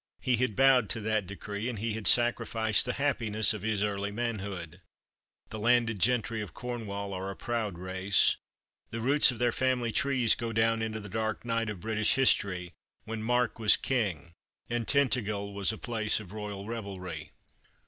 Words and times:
He 0.19 0.35
had 0.37 0.55
bowed 0.55 0.89
to 0.89 1.01
that 1.01 1.27
decree, 1.27 1.69
and 1.69 1.77
he 1.77 1.93
had 1.93 2.07
sacrificed 2.07 2.85
the 2.85 2.93
happiness 2.93 3.53
of 3.53 3.61
his 3.61 3.83
early 3.83 4.09
manhood. 4.09 4.81
The 5.49 5.59
landed 5.59 5.99
gentry 5.99 6.41
of 6.41 6.55
Cornwall 6.55 7.13
are 7.13 7.29
a 7.29 7.35
proud 7.35 7.77
race. 7.77 8.35
The 8.89 8.99
roots 8.99 9.29
of 9.29 9.37
their 9.37 9.51
family 9.51 9.91
trees 9.91 10.33
go 10.33 10.53
down 10.53 10.81
into 10.81 10.99
the 10.99 11.07
dark 11.07 11.45
night 11.45 11.69
of 11.69 11.81
British 11.81 12.15
history, 12.15 12.73
when 13.03 13.21
Mark 13.21 13.59
was 13.59 13.77
king 13.77 14.33
and 14.71 14.87
Tintagel 14.87 15.53
was 15.53 15.71
a 15.71 15.77
place 15.77 16.19
of 16.19 16.33
royal 16.33 16.65
revelry. 16.65 17.33